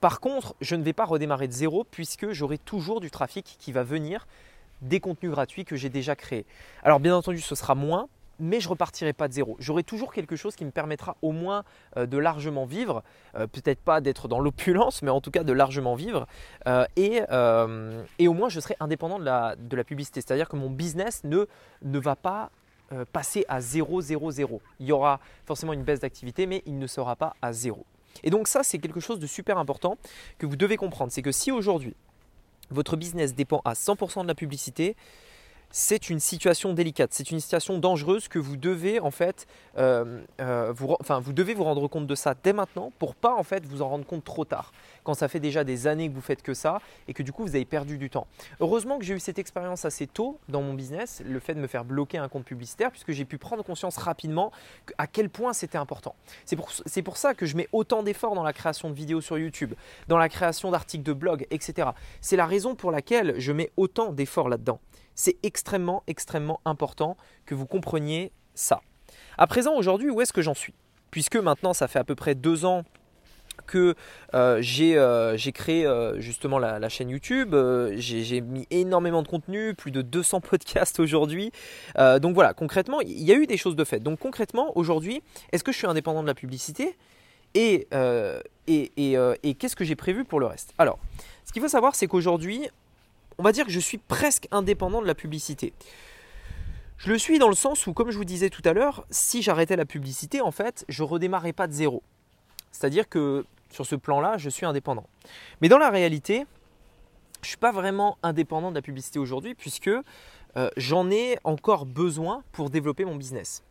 Par 0.00 0.20
contre, 0.20 0.54
je 0.60 0.76
ne 0.76 0.82
vais 0.82 0.92
pas 0.92 1.04
redémarrer 1.04 1.48
de 1.48 1.52
zéro 1.52 1.84
puisque 1.84 2.30
j'aurai 2.30 2.58
toujours 2.58 3.00
du 3.00 3.10
trafic 3.10 3.56
qui 3.58 3.72
va 3.72 3.82
venir 3.82 4.26
des 4.80 5.00
contenus 5.00 5.32
gratuits 5.32 5.64
que 5.64 5.76
j'ai 5.76 5.88
déjà 5.88 6.14
créés. 6.16 6.46
Alors 6.82 7.00
bien 7.00 7.16
entendu, 7.16 7.40
ce 7.40 7.54
sera 7.54 7.74
moins, 7.74 8.08
mais 8.38 8.60
je 8.60 8.68
repartirai 8.68 9.12
pas 9.12 9.28
de 9.28 9.32
zéro. 9.32 9.56
J'aurai 9.58 9.82
toujours 9.82 10.12
quelque 10.12 10.36
chose 10.36 10.54
qui 10.56 10.64
me 10.64 10.70
permettra 10.70 11.16
au 11.22 11.32
moins 11.32 11.64
euh, 11.96 12.06
de 12.06 12.18
largement 12.18 12.64
vivre, 12.64 13.02
euh, 13.34 13.46
peut-être 13.46 13.80
pas 13.80 14.00
d'être 14.00 14.28
dans 14.28 14.40
l'opulence, 14.40 15.02
mais 15.02 15.10
en 15.10 15.20
tout 15.20 15.30
cas 15.30 15.44
de 15.44 15.52
largement 15.52 15.94
vivre. 15.94 16.26
Euh, 16.66 16.86
et, 16.96 18.28
au 18.28 18.32
moins, 18.34 18.48
je 18.48 18.60
serai 18.60 18.76
indépendant 18.80 19.18
de 19.18 19.24
la, 19.24 19.84
publicité. 19.84 20.20
C'est-à-dire 20.20 20.48
que 20.48 20.56
mon 20.56 20.70
business 20.70 21.22
ne, 21.24 21.46
ne 21.82 21.98
va 21.98 22.16
pas 22.16 22.50
passer 23.12 23.44
à 23.48 23.60
0, 23.60 24.00
0, 24.00 24.30
0. 24.30 24.62
Il 24.80 24.86
y 24.86 24.92
aura 24.92 25.20
forcément 25.46 25.72
une 25.72 25.82
baisse 25.82 26.00
d'activité, 26.00 26.46
mais 26.46 26.62
il 26.66 26.78
ne 26.78 26.86
sera 26.86 27.16
pas 27.16 27.34
à 27.42 27.52
zéro. 27.52 27.84
Et 28.22 28.30
donc 28.30 28.48
ça, 28.48 28.62
c'est 28.62 28.78
quelque 28.78 29.00
chose 29.00 29.18
de 29.18 29.26
super 29.26 29.58
important 29.58 29.98
que 30.38 30.46
vous 30.46 30.56
devez 30.56 30.76
comprendre. 30.76 31.12
C'est 31.12 31.22
que 31.22 31.32
si 31.32 31.52
aujourd'hui, 31.52 31.94
votre 32.70 32.96
business 32.96 33.34
dépend 33.34 33.62
à 33.64 33.74
100% 33.74 34.22
de 34.22 34.28
la 34.28 34.34
publicité, 34.34 34.96
c'est 35.70 36.08
une 36.10 36.20
situation 36.20 36.72
délicate, 36.72 37.10
c'est 37.12 37.30
une 37.30 37.40
situation 37.40 37.78
dangereuse 37.78 38.28
que 38.28 38.38
vous 38.38 38.56
devez 38.56 39.00
en 39.00 39.10
fait, 39.10 39.46
euh, 39.76 40.22
euh, 40.40 40.72
vous, 40.74 40.96
enfin, 41.00 41.20
vous 41.20 41.32
devez 41.32 41.54
vous 41.54 41.64
rendre 41.64 41.86
compte 41.88 42.06
de 42.06 42.14
ça 42.14 42.34
dès 42.42 42.52
maintenant 42.52 42.92
pour 42.98 43.14
pas 43.14 43.34
en 43.34 43.42
fait 43.42 43.64
vous 43.66 43.82
en 43.82 43.88
rendre 43.88 44.06
compte 44.06 44.24
trop 44.24 44.44
tard, 44.44 44.72
quand 45.04 45.14
ça 45.14 45.28
fait 45.28 45.40
déjà 45.40 45.64
des 45.64 45.86
années 45.86 46.08
que 46.08 46.14
vous 46.14 46.20
faites 46.20 46.42
que 46.42 46.54
ça 46.54 46.80
et 47.06 47.14
que 47.14 47.22
du 47.22 47.32
coup 47.32 47.42
vous 47.42 47.54
avez 47.54 47.64
perdu 47.64 47.98
du 47.98 48.10
temps. 48.10 48.26
Heureusement 48.60 48.98
que 48.98 49.04
j'ai 49.04 49.14
eu 49.14 49.20
cette 49.20 49.38
expérience 49.38 49.84
assez 49.84 50.06
tôt 50.06 50.38
dans 50.48 50.62
mon 50.62 50.74
business, 50.74 51.22
le 51.24 51.38
fait 51.38 51.54
de 51.54 51.60
me 51.60 51.66
faire 51.66 51.84
bloquer 51.84 52.18
un 52.18 52.28
compte 52.28 52.44
publicitaire, 52.44 52.90
puisque 52.90 53.12
j'ai 53.12 53.24
pu 53.24 53.38
prendre 53.38 53.62
conscience 53.62 53.96
rapidement 53.98 54.52
à 54.96 55.06
quel 55.06 55.28
point 55.28 55.52
c'était 55.52 55.78
important. 55.78 56.14
C'est 56.46 56.56
pour, 56.56 56.70
pour 57.04 57.16
ça 57.16 57.34
que 57.34 57.46
je 57.46 57.56
mets 57.56 57.68
autant 57.72 58.02
d'efforts 58.02 58.34
dans 58.34 58.42
la 58.42 58.52
création 58.52 58.90
de 58.90 58.94
vidéos 58.94 59.20
sur 59.20 59.38
YouTube, 59.38 59.74
dans 60.08 60.18
la 60.18 60.28
création 60.28 60.70
d'articles 60.70 61.04
de 61.04 61.12
blog, 61.12 61.46
etc. 61.50 61.90
C'est 62.20 62.36
la 62.36 62.46
raison 62.46 62.74
pour 62.74 62.90
laquelle 62.90 63.34
je 63.38 63.52
mets 63.52 63.70
autant 63.76 64.12
d'efforts 64.12 64.48
là-dedans. 64.48 64.80
C'est 65.18 65.36
extrêmement, 65.42 66.04
extrêmement 66.06 66.60
important 66.64 67.16
que 67.44 67.56
vous 67.56 67.66
compreniez 67.66 68.30
ça. 68.54 68.82
À 69.36 69.48
présent, 69.48 69.74
aujourd'hui, 69.74 70.10
où 70.10 70.20
est-ce 70.20 70.32
que 70.32 70.42
j'en 70.42 70.54
suis? 70.54 70.74
Puisque 71.10 71.34
maintenant, 71.34 71.74
ça 71.74 71.88
fait 71.88 71.98
à 71.98 72.04
peu 72.04 72.14
près 72.14 72.36
deux 72.36 72.64
ans 72.64 72.84
que 73.66 73.96
euh, 74.34 74.62
euh, 74.62 75.36
j'ai 75.36 75.52
créé 75.52 75.84
euh, 75.84 76.20
justement 76.20 76.60
la, 76.60 76.88
chaîne 76.88 77.10
YouTube. 77.10 77.52
j'ai 77.96 78.40
mis 78.40 78.68
énormément 78.70 79.22
de 79.22 79.28
contenu, 79.28 79.74
plus 79.74 79.90
de 79.90 80.02
200 80.02 80.40
podcasts 80.48 81.00
aujourd'hui. 81.00 81.50
donc 81.96 82.34
voilà, 82.34 82.54
concrètement, 82.54 83.00
il 83.00 83.24
y 83.24 83.32
a 83.32 83.34
eu 83.34 83.48
des 83.48 83.56
choses 83.56 83.74
de 83.74 83.84
fait. 83.84 83.98
Donc 83.98 84.20
concrètement, 84.20 84.70
aujourd'hui, 84.78 85.20
est-ce 85.50 85.64
que 85.64 85.72
je 85.72 85.78
suis 85.78 85.88
indépendant 85.88 86.22
de 86.22 86.28
la 86.28 86.34
publicité? 86.34 86.96
Et, 87.54 87.88
et, 88.68 88.92
et 89.42 89.54
qu'est-ce 89.54 89.74
que 89.74 89.84
j'ai 89.84 89.96
prévu 89.96 90.24
pour 90.24 90.38
le 90.38 90.46
reste? 90.46 90.74
Alors, 90.78 91.00
ce 91.44 91.52
qu'il 91.52 91.60
faut 91.60 91.66
savoir, 91.66 91.96
c'est 91.96 92.06
qu'aujourd'hui, 92.06 92.68
on 93.38 93.44
va 93.44 93.52
dire 93.52 93.64
que 93.64 93.72
je 93.72 93.80
suis 93.80 93.98
presque 93.98 94.48
indépendant 94.50 95.00
de 95.00 95.06
la 95.06 95.14
publicité. 95.14 95.72
Je 96.98 97.10
le 97.10 97.18
suis 97.18 97.38
dans 97.38 97.48
le 97.48 97.54
sens 97.54 97.86
où, 97.86 97.92
comme 97.92 98.10
je 98.10 98.16
vous 98.16 98.24
disais 98.24 98.50
tout 98.50 98.62
à 98.64 98.72
l'heure, 98.72 99.06
si 99.10 99.40
j'arrêtais 99.40 99.76
la 99.76 99.86
publicité, 99.86 100.40
en 100.40 100.50
fait, 100.50 100.84
je 100.88 101.04
redémarrais 101.04 101.52
pas 101.52 101.68
de 101.68 101.72
zéro. 101.72 102.02
C'est-à-dire 102.72 103.08
que 103.08 103.46
sur 103.70 103.86
ce 103.86 103.94
plan-là, 103.94 104.36
je 104.38 104.50
suis 104.50 104.66
indépendant. 104.66 105.06
Mais 105.60 105.68
dans 105.68 105.78
la 105.78 105.90
réalité, 105.90 106.46
je 107.42 107.46
ne 107.46 107.48
suis 107.48 107.56
pas 107.56 107.70
vraiment 107.70 108.18
indépendant 108.24 108.70
de 108.70 108.74
la 108.74 108.82
publicité 108.82 109.20
aujourd'hui 109.20 109.54
puisque 109.54 109.88
euh, 109.88 110.70
j'en 110.76 111.08
ai 111.08 111.38
encore 111.44 111.86
besoin 111.86 112.42
pour 112.50 112.70
développer 112.70 113.04
mon 113.04 113.14
business. 113.14 113.62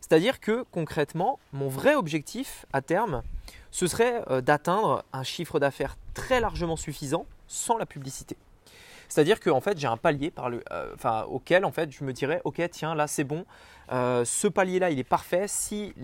C'est-à-dire 0.00 0.40
que 0.40 0.64
concrètement, 0.72 1.38
mon 1.52 1.68
vrai 1.68 1.94
objectif 1.94 2.66
à 2.72 2.82
terme, 2.82 3.22
ce 3.70 3.86
serait 3.86 4.24
euh, 4.30 4.40
d'atteindre 4.40 5.04
un 5.12 5.22
chiffre 5.22 5.60
d'affaires 5.60 5.96
très 6.12 6.40
largement 6.40 6.76
suffisant 6.76 7.26
sans 7.46 7.76
la 7.76 7.86
publicité. 7.86 8.36
C'est-à-dire 9.08 9.40
que 9.40 9.50
fait, 9.60 9.78
j'ai 9.78 9.86
un 9.86 9.96
palier 9.96 10.32
euh, 10.38 11.22
auquel 11.24 11.64
en 11.64 11.72
fait, 11.72 11.90
je 11.90 12.04
me 12.04 12.12
dirais, 12.12 12.40
ok, 12.44 12.62
tiens, 12.70 12.94
là 12.94 13.06
c'est 13.06 13.24
bon, 13.24 13.44
euh, 13.92 14.24
ce 14.24 14.48
palier-là, 14.48 14.90
il 14.90 14.98
est 14.98 15.04
parfait. 15.04 15.46
Si 15.48 15.94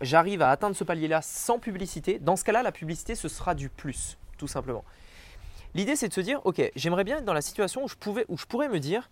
j'arrive 0.00 0.42
à 0.42 0.50
atteindre 0.50 0.76
ce 0.76 0.84
palier-là 0.84 1.22
sans 1.22 1.58
publicité, 1.58 2.18
dans 2.18 2.36
ce 2.36 2.44
cas-là, 2.44 2.62
la 2.62 2.72
publicité, 2.72 3.14
ce 3.14 3.28
sera 3.28 3.54
du 3.54 3.68
plus, 3.68 4.16
tout 4.38 4.48
simplement. 4.48 4.84
L'idée, 5.74 5.96
c'est 5.96 6.08
de 6.08 6.14
se 6.14 6.20
dire, 6.20 6.40
ok, 6.44 6.70
j'aimerais 6.74 7.04
bien 7.04 7.18
être 7.18 7.24
dans 7.24 7.34
la 7.34 7.42
situation 7.42 7.84
où 7.84 7.88
je, 7.88 7.96
pouvais, 7.96 8.24
où 8.28 8.38
je 8.38 8.46
pourrais 8.46 8.68
me 8.68 8.80
dire, 8.80 9.10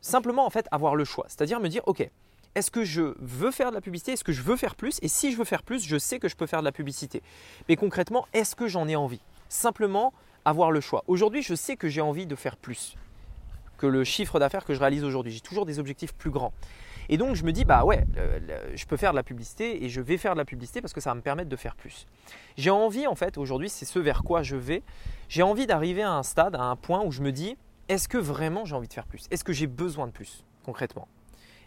simplement 0.00 0.46
en 0.46 0.50
fait, 0.50 0.66
avoir 0.70 0.96
le 0.96 1.04
choix. 1.04 1.26
C'est-à-dire 1.28 1.60
me 1.60 1.68
dire, 1.68 1.82
ok, 1.86 2.08
est-ce 2.54 2.70
que 2.70 2.84
je 2.84 3.14
veux 3.18 3.50
faire 3.50 3.70
de 3.70 3.74
la 3.74 3.80
publicité? 3.80 4.12
Est-ce 4.12 4.24
que 4.24 4.32
je 4.32 4.42
veux 4.42 4.56
faire 4.56 4.74
plus? 4.74 4.98
Et 5.02 5.08
si 5.08 5.30
je 5.30 5.36
veux 5.36 5.44
faire 5.44 5.62
plus, 5.62 5.86
je 5.86 5.98
sais 5.98 6.18
que 6.18 6.28
je 6.28 6.36
peux 6.36 6.46
faire 6.46 6.60
de 6.60 6.64
la 6.64 6.72
publicité. 6.72 7.22
Mais 7.68 7.76
concrètement, 7.76 8.26
est-ce 8.32 8.56
que 8.56 8.66
j'en 8.66 8.88
ai 8.88 8.96
envie? 8.96 9.20
Simplement 9.48 10.12
avoir 10.44 10.70
le 10.70 10.80
choix. 10.80 11.04
Aujourd'hui, 11.06 11.42
je 11.42 11.54
sais 11.54 11.76
que 11.76 11.88
j'ai 11.88 12.00
envie 12.00 12.26
de 12.26 12.34
faire 12.34 12.56
plus 12.56 12.96
que 13.78 13.86
le 13.86 14.04
chiffre 14.04 14.38
d'affaires 14.38 14.64
que 14.64 14.74
je 14.74 14.80
réalise 14.80 15.04
aujourd'hui. 15.04 15.32
J'ai 15.32 15.40
toujours 15.40 15.64
des 15.66 15.78
objectifs 15.78 16.12
plus 16.12 16.30
grands. 16.30 16.52
Et 17.08 17.16
donc 17.16 17.34
je 17.34 17.44
me 17.44 17.50
dis, 17.50 17.64
bah 17.64 17.84
ouais, 17.84 18.04
je 18.74 18.84
peux 18.86 18.96
faire 18.96 19.10
de 19.12 19.16
la 19.16 19.22
publicité 19.22 19.84
et 19.84 19.88
je 19.88 20.00
vais 20.00 20.16
faire 20.16 20.34
de 20.34 20.38
la 20.38 20.44
publicité 20.44 20.80
parce 20.80 20.92
que 20.92 21.00
ça 21.00 21.10
va 21.10 21.14
me 21.14 21.22
permettre 21.22 21.48
de 21.48 21.56
faire 21.56 21.74
plus. 21.74 22.06
J'ai 22.56 22.70
envie, 22.70 23.06
en 23.06 23.14
fait, 23.14 23.36
aujourd'hui, 23.36 23.68
c'est 23.68 23.86
ce 23.86 23.98
vers 23.98 24.22
quoi 24.22 24.42
je 24.42 24.54
vais. 24.54 24.82
J'ai 25.28 25.42
envie 25.42 25.66
d'arriver 25.66 26.02
à 26.02 26.12
un 26.12 26.22
stade, 26.22 26.54
à 26.54 26.62
un 26.62 26.76
point 26.76 27.02
où 27.04 27.10
je 27.10 27.22
me 27.22 27.32
dis, 27.32 27.56
est-ce 27.88 28.06
que 28.06 28.18
vraiment 28.18 28.64
j'ai 28.64 28.76
envie 28.76 28.86
de 28.86 28.92
faire 28.92 29.06
plus? 29.06 29.26
Est-ce 29.30 29.42
que 29.42 29.52
j'ai 29.52 29.66
besoin 29.66 30.06
de 30.06 30.12
plus, 30.12 30.44
concrètement? 30.64 31.08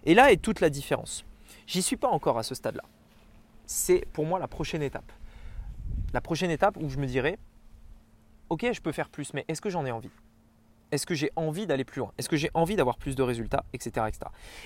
Et 0.05 0.13
là 0.13 0.31
est 0.31 0.37
toute 0.37 0.61
la 0.61 0.69
différence. 0.69 1.25
J'y 1.67 1.81
suis 1.81 1.97
pas 1.97 2.09
encore 2.09 2.37
à 2.37 2.43
ce 2.43 2.55
stade-là. 2.55 2.83
C'est 3.65 4.05
pour 4.13 4.25
moi 4.25 4.39
la 4.39 4.47
prochaine 4.47 4.81
étape. 4.81 5.11
La 6.13 6.21
prochaine 6.21 6.51
étape 6.51 6.77
où 6.77 6.89
je 6.89 6.97
me 6.97 7.05
dirais, 7.05 7.37
ok, 8.53 8.71
je 8.71 8.81
peux 8.81 8.91
faire 8.91 9.09
plus, 9.09 9.33
mais 9.33 9.45
est-ce 9.47 9.61
que 9.61 9.69
j'en 9.69 9.85
ai 9.85 9.91
envie? 9.91 10.11
Est-ce 10.91 11.07
que 11.07 11.15
j'ai 11.15 11.31
envie 11.35 11.65
d'aller 11.65 11.83
plus 11.83 11.99
loin? 11.99 12.11
Est-ce 12.19 12.29
que 12.29 12.37
j'ai 12.37 12.51
envie 12.53 12.75
d'avoir 12.75 12.97
plus 12.97 13.15
de 13.15 13.23
résultats, 13.23 13.65
etc.. 13.73 14.05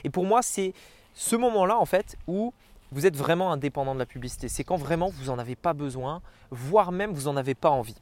Et 0.03 0.10
pour 0.10 0.25
moi, 0.25 0.41
c'est 0.41 0.74
ce 1.13 1.38
moment-là, 1.38 1.77
en 1.77 1.86
fait, 1.86 2.17
où 2.27 2.53
vous 2.91 3.06
êtes 3.06 3.15
vraiment 3.15 3.51
indépendant 3.51 3.94
de 3.94 4.00
la 4.00 4.06
publicité. 4.06 4.50
C'est 4.50 4.65
quand 4.65 4.75
vraiment 4.75 5.10
vous 5.10 5.25
n'en 5.25 5.39
avez 5.39 5.56
pas 5.56 5.74
besoin, 5.74 6.22
voire 6.51 6.91
même 6.91 7.12
vous 7.13 7.24
n'en 7.24 7.38
avez 7.38 7.56
pas 7.56 7.70
envie. 7.70 7.96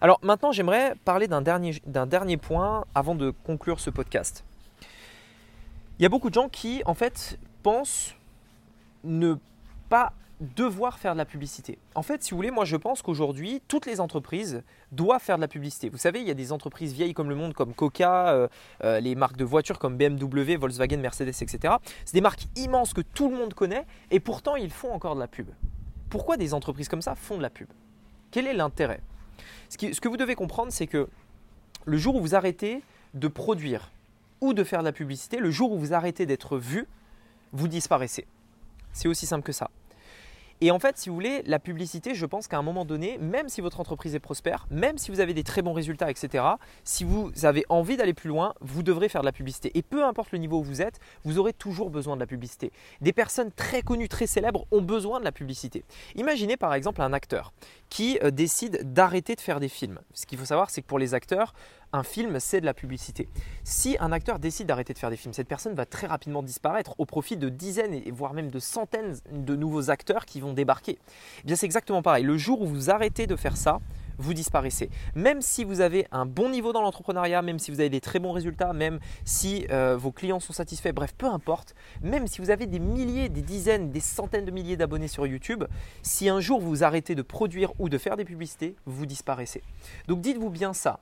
Alors 0.00 0.20
maintenant, 0.22 0.52
j'aimerais 0.52 0.94
parler 1.04 1.26
d'un 1.26 1.42
dernier, 1.42 1.80
dernier 1.86 2.36
point 2.36 2.84
avant 2.94 3.14
de 3.16 3.30
conclure 3.30 3.80
ce 3.80 3.90
podcast. 3.90 4.44
Il 5.98 6.02
y 6.02 6.06
a 6.06 6.08
beaucoup 6.08 6.28
de 6.28 6.34
gens 6.34 6.48
qui, 6.48 6.82
en 6.86 6.94
fait, 6.94 7.38
pensent 7.62 8.14
ne 9.04 9.34
pas 9.88 10.12
devoir 10.40 10.98
faire 10.98 11.12
de 11.12 11.18
la 11.18 11.24
publicité. 11.24 11.78
En 11.94 12.02
fait, 12.02 12.22
si 12.22 12.32
vous 12.32 12.36
voulez, 12.36 12.50
moi 12.50 12.64
je 12.64 12.76
pense 12.76 13.02
qu'aujourd'hui, 13.02 13.62
toutes 13.68 13.86
les 13.86 14.00
entreprises 14.00 14.62
doivent 14.92 15.22
faire 15.22 15.36
de 15.36 15.40
la 15.40 15.48
publicité. 15.48 15.88
Vous 15.88 15.98
savez, 15.98 16.20
il 16.20 16.26
y 16.26 16.30
a 16.30 16.34
des 16.34 16.52
entreprises 16.52 16.92
vieilles 16.92 17.14
comme 17.14 17.28
le 17.28 17.34
monde, 17.34 17.54
comme 17.54 17.72
Coca, 17.74 18.30
euh, 18.30 18.48
euh, 18.82 19.00
les 19.00 19.14
marques 19.14 19.36
de 19.36 19.44
voitures 19.44 19.78
comme 19.78 19.96
BMW, 19.96 20.56
Volkswagen, 20.56 20.98
Mercedes, 20.98 21.28
etc. 21.40 21.74
C'est 22.04 22.14
des 22.14 22.20
marques 22.20 22.46
immenses 22.56 22.92
que 22.92 23.00
tout 23.00 23.30
le 23.30 23.36
monde 23.36 23.54
connaît 23.54 23.86
et 24.10 24.20
pourtant 24.20 24.56
ils 24.56 24.70
font 24.70 24.92
encore 24.92 25.14
de 25.14 25.20
la 25.20 25.28
pub. 25.28 25.48
Pourquoi 26.10 26.36
des 26.36 26.54
entreprises 26.54 26.88
comme 26.88 27.02
ça 27.02 27.14
font 27.14 27.36
de 27.36 27.42
la 27.42 27.50
pub? 27.50 27.68
Quel 28.30 28.46
est 28.46 28.54
l'intérêt? 28.54 29.00
Ce, 29.68 29.76
ce 29.92 30.00
que 30.00 30.08
vous 30.08 30.16
devez 30.16 30.34
comprendre, 30.34 30.72
c'est 30.72 30.86
que 30.86 31.08
le 31.84 31.96
jour 31.96 32.16
où 32.16 32.20
vous 32.20 32.34
arrêtez 32.34 32.82
de 33.14 33.28
produire 33.28 33.90
ou 34.40 34.52
de 34.52 34.64
faire 34.64 34.80
de 34.80 34.84
la 34.84 34.92
publicité, 34.92 35.38
le 35.38 35.50
jour 35.50 35.72
où 35.72 35.78
vous 35.78 35.94
arrêtez 35.94 36.26
d'être 36.26 36.58
vu, 36.58 36.86
vous 37.52 37.68
disparaissez. 37.68 38.26
C'est 38.92 39.08
aussi 39.08 39.26
simple 39.26 39.44
que 39.44 39.52
ça. 39.52 39.70
Et 40.64 40.70
en 40.70 40.78
fait, 40.78 40.96
si 40.96 41.10
vous 41.10 41.14
voulez, 41.14 41.42
la 41.44 41.58
publicité, 41.58 42.14
je 42.14 42.24
pense 42.24 42.48
qu'à 42.48 42.56
un 42.56 42.62
moment 42.62 42.86
donné, 42.86 43.18
même 43.18 43.50
si 43.50 43.60
votre 43.60 43.80
entreprise 43.80 44.14
est 44.14 44.18
prospère, 44.18 44.66
même 44.70 44.96
si 44.96 45.10
vous 45.10 45.20
avez 45.20 45.34
des 45.34 45.44
très 45.44 45.60
bons 45.60 45.74
résultats, 45.74 46.10
etc., 46.10 46.42
si 46.84 47.04
vous 47.04 47.30
avez 47.42 47.66
envie 47.68 47.98
d'aller 47.98 48.14
plus 48.14 48.30
loin, 48.30 48.54
vous 48.62 48.82
devrez 48.82 49.10
faire 49.10 49.20
de 49.20 49.26
la 49.26 49.32
publicité. 49.32 49.70
Et 49.74 49.82
peu 49.82 50.06
importe 50.06 50.32
le 50.32 50.38
niveau 50.38 50.60
où 50.60 50.62
vous 50.62 50.80
êtes, 50.80 51.00
vous 51.26 51.38
aurez 51.38 51.52
toujours 51.52 51.90
besoin 51.90 52.14
de 52.14 52.20
la 52.20 52.26
publicité. 52.26 52.72
Des 53.02 53.12
personnes 53.12 53.52
très 53.52 53.82
connues, 53.82 54.08
très 54.08 54.26
célèbres 54.26 54.64
ont 54.70 54.80
besoin 54.80 55.20
de 55.20 55.24
la 55.24 55.32
publicité. 55.32 55.84
Imaginez 56.14 56.56
par 56.56 56.72
exemple 56.72 57.02
un 57.02 57.12
acteur 57.12 57.52
qui 57.90 58.18
euh, 58.22 58.30
décide 58.30 58.90
d'arrêter 58.94 59.34
de 59.34 59.42
faire 59.42 59.60
des 59.60 59.68
films. 59.68 60.00
Ce 60.14 60.24
qu'il 60.24 60.38
faut 60.38 60.46
savoir, 60.46 60.70
c'est 60.70 60.80
que 60.80 60.86
pour 60.86 60.98
les 60.98 61.12
acteurs, 61.12 61.52
un 61.94 62.02
film, 62.02 62.40
c'est 62.40 62.60
de 62.60 62.66
la 62.66 62.74
publicité. 62.74 63.28
Si 63.62 63.96
un 64.00 64.10
acteur 64.10 64.40
décide 64.40 64.66
d'arrêter 64.66 64.92
de 64.92 64.98
faire 64.98 65.10
des 65.10 65.16
films, 65.16 65.32
cette 65.32 65.46
personne 65.46 65.74
va 65.74 65.86
très 65.86 66.08
rapidement 66.08 66.42
disparaître 66.42 66.94
au 66.98 67.06
profit 67.06 67.36
de 67.36 67.48
dizaines 67.48 67.94
et 67.94 68.10
voire 68.10 68.34
même 68.34 68.50
de 68.50 68.58
centaines 68.58 69.16
de 69.30 69.54
nouveaux 69.54 69.90
acteurs 69.90 70.26
qui 70.26 70.40
vont 70.40 70.52
débarquer. 70.52 70.98
Eh 71.40 71.46
bien, 71.46 71.56
c'est 71.56 71.66
exactement 71.66 72.02
pareil. 72.02 72.24
Le 72.24 72.36
jour 72.36 72.62
où 72.62 72.66
vous 72.66 72.90
arrêtez 72.90 73.28
de 73.28 73.36
faire 73.36 73.56
ça, 73.56 73.78
vous 74.18 74.34
disparaissez. 74.34 74.90
Même 75.14 75.40
si 75.40 75.64
vous 75.64 75.80
avez 75.80 76.06
un 76.10 76.26
bon 76.26 76.48
niveau 76.48 76.72
dans 76.72 76.82
l'entrepreneuriat, 76.82 77.42
même 77.42 77.58
si 77.58 77.70
vous 77.70 77.80
avez 77.80 77.90
des 77.90 78.00
très 78.00 78.18
bons 78.18 78.32
résultats, 78.32 78.72
même 78.72 78.98
si 79.24 79.66
euh, 79.70 79.96
vos 79.96 80.10
clients 80.10 80.40
sont 80.40 80.52
satisfaits, 80.52 80.92
bref, 80.92 81.14
peu 81.16 81.26
importe, 81.26 81.74
même 82.02 82.26
si 82.26 82.40
vous 82.40 82.50
avez 82.50 82.66
des 82.66 82.78
milliers, 82.80 83.28
des 83.28 83.42
dizaines, 83.42 83.90
des 83.90 84.00
centaines 84.00 84.44
de 84.44 84.50
milliers 84.50 84.76
d'abonnés 84.76 85.08
sur 85.08 85.26
YouTube, 85.26 85.64
si 86.02 86.28
un 86.28 86.40
jour 86.40 86.60
vous 86.60 86.82
arrêtez 86.82 87.14
de 87.14 87.22
produire 87.22 87.72
ou 87.78 87.88
de 87.88 87.98
faire 87.98 88.16
des 88.16 88.24
publicités, 88.24 88.74
vous 88.84 89.06
disparaissez. 89.06 89.62
Donc 90.08 90.20
dites-vous 90.20 90.50
bien 90.50 90.72
ça 90.72 91.00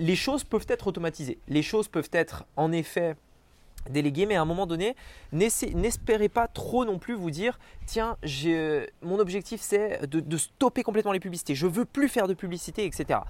les 0.00 0.16
choses 0.16 0.44
peuvent 0.44 0.66
être 0.68 0.86
automatisées. 0.86 1.38
Les 1.46 1.62
choses 1.62 1.86
peuvent 1.86 2.10
être 2.12 2.44
en 2.56 2.72
effet 2.72 3.16
déléguées, 3.88 4.26
mais 4.26 4.36
à 4.36 4.42
un 4.42 4.46
moment 4.46 4.66
donné, 4.66 4.96
n'espérez 5.32 6.28
pas 6.28 6.48
trop 6.48 6.84
non 6.84 6.98
plus 6.98 7.14
vous 7.14 7.30
dire 7.30 7.58
tiens, 7.86 8.16
mon 9.02 9.18
objectif 9.18 9.60
c'est 9.60 10.06
de, 10.06 10.36
stopper 10.36 10.82
complètement 10.82 11.12
les 11.12 11.20
publicités, 11.20 11.54
je 11.54 11.66
veux 11.66 11.84
plus 11.84 12.08
faire 12.08 12.28
de 12.28 12.34
publicité, 12.34 12.84
etc. 12.84 13.20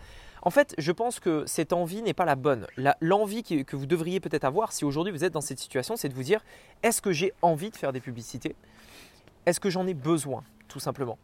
En 0.42 0.50
fait, 0.50 0.74
je 0.78 0.90
pense 0.90 1.20
que 1.20 1.44
cette 1.46 1.72
envie 1.72 2.02
n'est 2.02 2.14
pas 2.14 2.24
la 2.24 2.34
bonne. 2.34 2.66
L'envie 3.00 3.42
que 3.42 3.76
vous 3.76 3.86
devriez 3.86 4.20
peut-être 4.20 4.44
avoir 4.44 4.72
si 4.72 4.84
aujourd'hui 4.84 5.12
vous 5.12 5.24
êtes 5.24 5.34
dans 5.34 5.42
cette 5.42 5.58
situation, 5.58 5.96
c'est 5.96 6.08
de 6.08 6.14
vous 6.14 6.22
dire 6.22 6.42
est-ce 6.82 7.02
que 7.02 7.12
j'ai 7.12 7.32
envie 7.42 7.70
de 7.70 7.76
faire 7.76 7.92
des 7.92 8.00
publicités? 8.00 8.56
Est-ce 9.44 9.60
que 9.60 9.70
j'en 9.70 9.86
ai 9.86 9.94
besoin, 9.94 10.42
tout 10.68 10.80
simplement? 10.80 11.18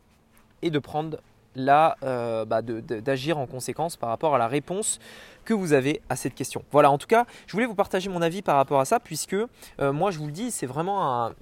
Et 0.62 0.70
de 0.70 0.78
prendre 0.78 1.18
là 1.56 1.96
euh, 2.02 2.44
bah, 2.44 2.62
d'agir 2.62 3.38
en 3.38 3.46
conséquence 3.46 3.96
par 3.96 4.08
rapport 4.08 4.34
à 4.34 4.38
la 4.38 4.46
réponse 4.46 5.00
que 5.44 5.54
vous 5.54 5.72
avez 5.72 6.02
à 6.08 6.16
cette 6.16 6.34
question. 6.34 6.62
Voilà, 6.70 6.90
en 6.90 6.98
tout 6.98 7.06
cas, 7.06 7.24
je 7.46 7.52
voulais 7.52 7.66
vous 7.66 7.74
partager 7.74 8.08
mon 8.08 8.22
avis 8.22 8.42
par 8.42 8.56
rapport 8.56 8.80
à 8.80 8.84
ça, 8.84 9.00
puisque 9.00 9.34
euh, 9.34 9.92
moi, 9.92 10.10
je 10.10 10.18
vous 10.18 10.26
le 10.26 10.32
dis, 10.32 10.50
c'est 10.50 10.66
vraiment 10.66 11.24
un, 11.24 11.34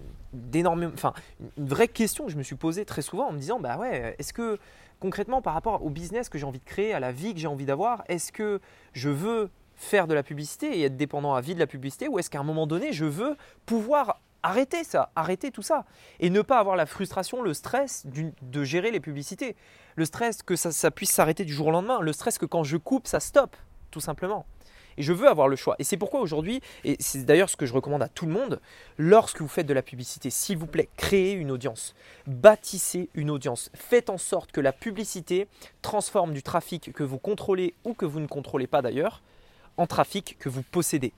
enfin, 0.94 1.12
une 1.58 1.68
vraie 1.68 1.88
question 1.88 2.26
que 2.26 2.32
je 2.32 2.36
me 2.36 2.42
suis 2.42 2.56
posée 2.56 2.84
très 2.84 3.02
souvent 3.02 3.28
en 3.28 3.32
me 3.32 3.38
disant, 3.38 3.60
bah 3.60 3.76
ouais, 3.76 4.14
est-ce 4.18 4.32
que 4.32 4.58
concrètement, 5.00 5.42
par 5.42 5.54
rapport 5.54 5.84
au 5.84 5.90
business 5.90 6.28
que 6.28 6.38
j'ai 6.38 6.46
envie 6.46 6.60
de 6.60 6.64
créer, 6.64 6.94
à 6.94 7.00
la 7.00 7.12
vie 7.12 7.34
que 7.34 7.40
j'ai 7.40 7.46
envie 7.46 7.66
d'avoir, 7.66 8.04
est-ce 8.08 8.32
que 8.32 8.60
je 8.92 9.10
veux 9.10 9.50
faire 9.74 10.06
de 10.06 10.14
la 10.14 10.22
publicité 10.22 10.78
et 10.78 10.84
être 10.84 10.96
dépendant 10.96 11.34
à 11.34 11.40
vie 11.40 11.54
de 11.54 11.60
la 11.60 11.66
publicité, 11.66 12.08
ou 12.08 12.18
est-ce 12.18 12.30
qu'à 12.30 12.40
un 12.40 12.44
moment 12.44 12.66
donné, 12.66 12.92
je 12.92 13.04
veux 13.04 13.36
pouvoir 13.66 14.20
arrêter 14.44 14.84
ça, 14.84 15.10
arrêter 15.16 15.50
tout 15.50 15.62
ça. 15.62 15.84
Et 16.20 16.30
ne 16.30 16.42
pas 16.42 16.58
avoir 16.60 16.76
la 16.76 16.86
frustration, 16.86 17.42
le 17.42 17.54
stress 17.54 18.06
de 18.06 18.64
gérer 18.64 18.92
les 18.92 19.00
publicités. 19.00 19.56
Le 19.96 20.04
stress 20.04 20.42
que 20.42 20.54
ça, 20.54 20.90
puisse 20.90 21.10
s'arrêter 21.10 21.44
du 21.44 21.52
jour 21.52 21.68
au 21.68 21.70
lendemain. 21.72 22.00
Le 22.00 22.12
stress 22.12 22.38
que 22.38 22.46
quand 22.46 22.62
je 22.62 22.76
coupe, 22.76 23.08
ça 23.08 23.18
stoppe, 23.18 23.56
tout 23.90 24.00
simplement. 24.00 24.46
Et 24.96 25.02
je 25.02 25.12
veux 25.12 25.28
avoir 25.28 25.48
le 25.48 25.56
choix. 25.56 25.74
Et 25.80 25.84
c'est 25.84 25.96
pourquoi 25.96 26.20
aujourd'hui, 26.20 26.60
et 26.84 26.96
c'est 27.00 27.24
d'ailleurs 27.24 27.48
ce 27.48 27.56
que 27.56 27.66
je 27.66 27.72
recommande 27.72 28.02
à 28.02 28.08
tout 28.08 28.26
le 28.26 28.32
monde, 28.32 28.60
lorsque 28.96 29.40
vous 29.40 29.48
faites 29.48 29.66
de 29.66 29.74
la 29.74 29.82
publicité, 29.82 30.30
s'il 30.30 30.56
vous 30.56 30.68
plaît, 30.68 30.88
créez 30.96 31.32
une 31.32 31.50
audience. 31.50 31.96
Bâtissez 32.28 33.08
une 33.14 33.30
audience. 33.30 33.70
Faites 33.74 34.08
en 34.08 34.18
sorte 34.18 34.52
que 34.52 34.60
la 34.60 34.72
publicité 34.72 35.48
transforme 35.82 36.32
du 36.32 36.44
trafic 36.44 36.92
que 36.92 37.02
vous 37.02 37.18
contrôlez 37.18 37.74
ou 37.84 37.94
que 37.94 38.04
vous 38.04 38.20
ne 38.20 38.28
contrôlez 38.28 38.68
pas 38.68 38.82
d'ailleurs 38.82 39.22
en 39.76 39.88
trafic 39.88 40.36
que 40.38 40.48
vous 40.48 40.62
possédez. 40.62 41.12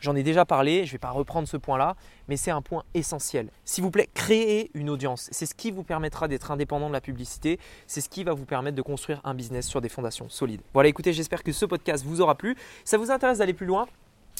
J'en 0.00 0.14
ai 0.14 0.22
déjà 0.22 0.44
parlé, 0.44 0.84
je 0.84 0.90
ne 0.90 0.92
vais 0.92 0.98
pas 0.98 1.10
reprendre 1.10 1.48
ce 1.48 1.56
point-là, 1.56 1.96
mais 2.28 2.36
c'est 2.36 2.50
un 2.50 2.62
point 2.62 2.84
essentiel. 2.94 3.50
S'il 3.64 3.82
vous 3.82 3.90
plaît, 3.90 4.08
créez 4.14 4.70
une 4.74 4.90
audience. 4.90 5.28
C'est 5.32 5.46
ce 5.46 5.54
qui 5.54 5.70
vous 5.70 5.82
permettra 5.82 6.28
d'être 6.28 6.50
indépendant 6.50 6.88
de 6.88 6.92
la 6.92 7.00
publicité. 7.00 7.58
C'est 7.86 8.00
ce 8.00 8.08
qui 8.08 8.24
va 8.24 8.32
vous 8.32 8.44
permettre 8.44 8.76
de 8.76 8.82
construire 8.82 9.20
un 9.24 9.34
business 9.34 9.66
sur 9.66 9.80
des 9.80 9.88
fondations 9.88 10.28
solides. 10.28 10.62
Voilà, 10.72 10.88
écoutez, 10.88 11.12
j'espère 11.12 11.42
que 11.42 11.52
ce 11.52 11.64
podcast 11.64 12.04
vous 12.04 12.20
aura 12.20 12.36
plu. 12.36 12.56
Ça 12.84 12.96
vous 12.96 13.10
intéresse 13.10 13.38
d'aller 13.38 13.54
plus 13.54 13.66
loin? 13.66 13.86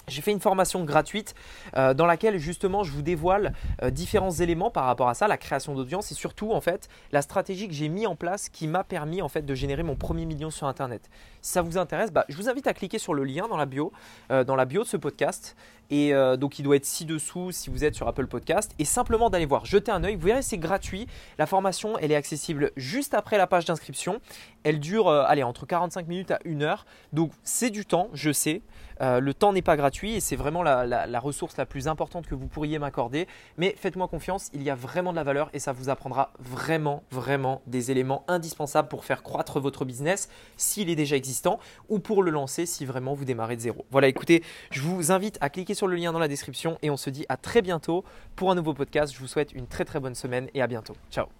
J'ai 0.09 0.23
fait 0.23 0.33
une 0.33 0.41
formation 0.41 0.85
gratuite 0.85 1.35
euh, 1.77 1.95
dans 1.95 2.07
laquelle 2.07 2.38
justement 2.38 2.83
je 2.83 2.93
vous 2.93 3.03
dévoile 3.03 3.53
euh, 3.83 3.91
différents 3.91 4.31
éléments 4.31 4.71
par 4.71 4.85
rapport 4.85 5.09
à 5.09 5.15
ça, 5.15 5.29
la 5.29 5.37
création 5.37 5.75
d'audience 5.75 6.11
et 6.12 6.15
surtout 6.15 6.53
en 6.53 6.61
fait 6.61 6.88
la 7.12 7.23
stratégie 7.23 7.69
que 7.69 7.75
j'ai 7.75 7.88
mis 7.88 8.07
en 8.07 8.17
place 8.17 8.49
qui 8.49 8.67
m'a 8.67 8.85
permis 8.85 9.23
en 9.23 9.29
fait 9.29 9.43
de 9.43 9.55
générer 9.55 9.83
mon 9.83 9.97
premier 9.97 10.27
million 10.27 10.50
sur 10.50 10.67
internet. 10.67 11.09
Si 11.43 11.53
ça 11.53 11.62
vous 11.62 11.79
intéresse, 11.79 12.12
bah, 12.12 12.25
je 12.29 12.37
vous 12.37 12.49
invite 12.49 12.67
à 12.67 12.75
cliquer 12.75 12.99
sur 12.99 13.15
le 13.15 13.25
lien 13.25 13.49
dans 13.49 13.57
la 13.57 13.67
bio, 13.67 13.93
euh, 14.31 14.45
dans 14.45 14.57
la 14.57 14.65
bio 14.65 14.83
de 14.83 14.88
ce 14.88 14.97
podcast 14.97 15.57
et 15.90 16.12
donc 16.38 16.59
il 16.59 16.62
doit 16.62 16.76
être 16.76 16.85
ci-dessous 16.85 17.52
si 17.52 17.71
vous 17.71 17.85
êtes 17.85 17.95
sur 17.95 18.09
Apple 18.09 18.26
Podcast 18.26 18.75
et 18.78 18.85
simplement 18.85 19.30
d'aller 19.30 19.47
voir, 19.47 19.64
jeter 19.64 19.90
un 19.90 20.04
œil. 20.04 20.16
Vous 20.16 20.26
verrez 20.26 20.42
c'est 20.42 20.59
gratuit. 20.59 21.07
La 21.38 21.47
formation 21.47 21.99
elle 21.99 22.12
est 22.12 22.16
accessible 22.16 22.73
juste 22.76 23.14
après 23.14 23.38
la 23.38 23.47
page 23.47 23.64
d'inscription. 23.64 24.21
Elle 24.64 24.80
dure 24.80 25.09
allez 25.09 25.42
entre 25.42 25.66
45 25.66 26.07
minutes 26.09 26.30
à 26.30 26.38
1 26.47 26.62
heure. 26.62 26.87
Donc 27.12 27.33
c'est 27.42 27.71
du 27.71 27.87
temps, 27.87 28.09
je 28.12 28.33
sais. 28.33 28.62
Euh, 29.00 29.21
le 29.21 29.35
temps 29.35 29.52
n'est 29.52 29.62
pas 29.62 29.76
gratuit 29.76 30.14
et 30.14 30.21
c'est 30.21 30.37
vraiment 30.37 30.62
la, 30.62 31.21
ressource 31.21 31.57
la 31.57 31.66
plus 31.66 31.88
importante 31.88 32.26
que 32.26 32.35
vous 32.35 32.47
pourriez 32.47 32.78
m'accorder. 32.78 33.26
Mais 33.57 33.75
faites-moi 33.78 34.09
confiance, 34.09 34.50
il 34.52 34.62
y 34.62 34.71
a 34.71 34.75
vraiment 34.75 35.11
de 35.12 35.16
la 35.16 35.25
valeur 35.25 35.50
et 35.52 35.59
ça 35.59 35.73
vous 35.73 35.88
apprendra 35.88 36.33
vraiment, 36.38 37.02
vraiment 37.11 37.62
des 37.66 37.90
éléments 37.90 38.25
indispensables 38.28 38.88
pour 38.88 39.04
faire 39.04 39.23
croître 39.23 39.61
votre 39.61 39.85
business 39.85 40.28
s'il 40.57 40.90
est 40.90 40.97
déjà 40.97 41.16
existant 41.16 41.59
ou 41.88 41.99
pour 41.99 42.23
le 42.23 42.30
lancer 42.30 42.66
si 42.66 42.85
vraiment 42.85 43.14
vous 43.14 43.25
démarrez 43.25 43.57
de 43.57 43.61
zéro. 43.61 43.85
Voilà, 43.90 44.09
écoutez, 44.09 44.42
je 44.71 44.80
vous 44.80 45.12
invite 45.12 45.38
à 45.40 45.50
cliquer 45.50 45.75
sur 45.78 45.87
le 45.87 45.97
lien 45.97 46.12
dans 46.12 46.18
la 46.18 46.28
description 46.28 46.78
et 46.82 46.90
on 46.90 46.97
se 46.97 47.08
dit 47.08 47.25
à 47.28 47.37
très 47.37 47.62
bientôt 47.62 48.04
pour 48.37 48.50
un 48.50 48.54
nouveau 48.54 48.75
podcast. 48.75 49.14
Je 49.14 49.18
vous 49.18 49.28
souhaite 49.28 49.52
une 49.52 49.66
très 49.66 49.85
très 49.85 50.00
bonne 50.00 50.14
semaine 50.14 50.49
et 50.52 50.61
à 50.61 50.66
bientôt. 50.66 50.97
Ciao 51.11 51.38